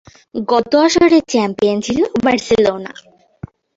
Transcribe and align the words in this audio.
গত 0.47 0.71
আসরের 0.85 1.23
চ্যাম্পিয়ন 1.27 1.77
ছিলো 1.85 2.03
বার্সেলোনা। 2.23 2.93